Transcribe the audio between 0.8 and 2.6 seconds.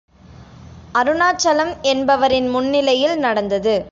அருணாசலம் என்பவரின்